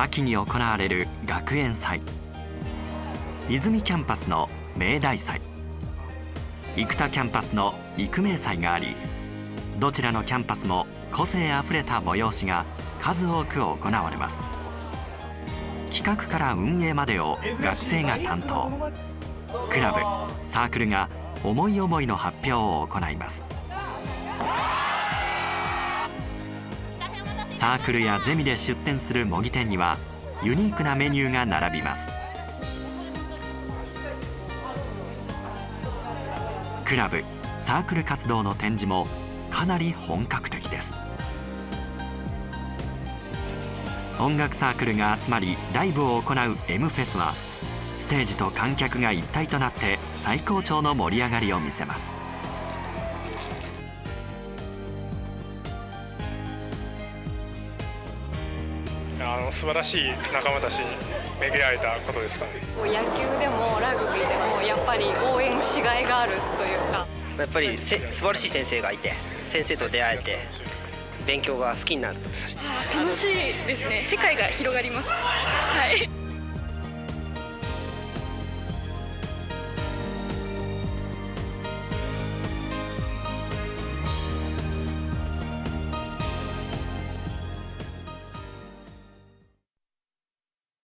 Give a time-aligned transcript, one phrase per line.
[0.00, 2.00] 秋に行われる学園祭。
[3.48, 5.40] 泉キャンパスの明大祭。
[6.76, 8.94] 生田キャンパスの育明祭があり
[9.80, 12.64] どちらのキャンパスも個性あふれた催しが
[13.00, 14.40] 数多く行われます。
[15.90, 18.70] 企画から運営までを学生が担当。
[19.68, 21.08] クラブサークルが
[21.42, 23.42] 思い思いの発表を行います。
[27.58, 29.98] サークルやゼミで出店する模擬店には
[30.44, 32.06] ユニークなメニューが並びます。
[36.84, 37.24] クラブ
[37.58, 39.08] サークル活動の展示も
[39.50, 40.94] かなり本格的です。
[44.20, 47.34] 音楽サークルが集まりライブを行う M フェスは
[47.96, 52.12] ステージと観客が一体となって最高潮の盛り上がりを見せます。
[59.20, 60.86] あの素晴らしい仲間たちに
[61.40, 62.52] 巡られたことですかね。
[62.78, 67.06] 野球でもラグビーでもやっぱり応援しがいがあるというか。
[67.38, 70.38] やっぱりせ素晴らしい先生がいて先生と出会えて
[71.24, 73.34] 勉強が好きになった楽しい
[73.66, 74.04] ですね。
[74.04, 75.08] 世界が広がります。
[75.08, 76.27] はい